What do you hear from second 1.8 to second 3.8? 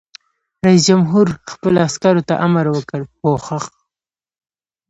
عسکرو ته امر وکړ؛ پوښښ!